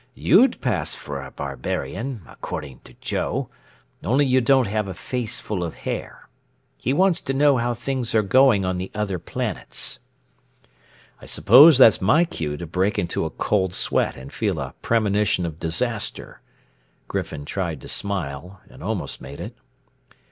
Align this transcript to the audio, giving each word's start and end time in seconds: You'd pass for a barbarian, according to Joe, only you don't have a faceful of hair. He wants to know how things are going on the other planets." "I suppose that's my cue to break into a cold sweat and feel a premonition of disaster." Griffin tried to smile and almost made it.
You'd 0.15 0.59
pass 0.61 0.95
for 0.95 1.21
a 1.23 1.29
barbarian, 1.29 2.23
according 2.27 2.79
to 2.85 2.95
Joe, 3.01 3.49
only 4.03 4.25
you 4.25 4.41
don't 4.41 4.65
have 4.65 4.87
a 4.87 4.95
faceful 4.95 5.63
of 5.63 5.75
hair. 5.75 6.27
He 6.75 6.91
wants 6.91 7.21
to 7.21 7.35
know 7.35 7.57
how 7.57 7.75
things 7.75 8.15
are 8.15 8.23
going 8.23 8.65
on 8.65 8.79
the 8.79 8.89
other 8.95 9.19
planets." 9.19 9.99
"I 11.21 11.27
suppose 11.27 11.77
that's 11.77 12.01
my 12.01 12.25
cue 12.25 12.57
to 12.57 12.65
break 12.65 12.97
into 12.97 13.25
a 13.25 13.29
cold 13.29 13.75
sweat 13.75 14.17
and 14.17 14.33
feel 14.33 14.57
a 14.59 14.73
premonition 14.81 15.45
of 15.45 15.59
disaster." 15.59 16.41
Griffin 17.07 17.45
tried 17.45 17.79
to 17.81 17.87
smile 17.87 18.59
and 18.71 18.81
almost 18.81 19.21
made 19.21 19.39
it. 19.39 19.53